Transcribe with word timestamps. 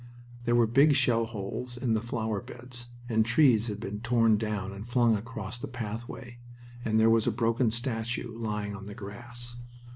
There 0.45 0.55
were 0.55 0.65
big 0.65 0.95
shell 0.95 1.25
holes 1.27 1.77
in 1.77 1.93
the 1.93 2.01
flower 2.01 2.41
beds, 2.41 2.87
and 3.07 3.23
trees 3.23 3.67
had 3.67 3.79
been 3.79 3.99
torn 3.99 4.35
down 4.35 4.71
and 4.71 4.87
flung 4.89 5.15
across 5.15 5.59
the 5.59 5.67
pathway, 5.67 6.39
and 6.83 6.99
there 6.99 7.07
was 7.07 7.27
a 7.27 7.31
broken 7.31 7.69
statue 7.69 8.35
lying 8.35 8.75
on 8.75 8.87
the 8.87 8.95
grass. 8.95 9.57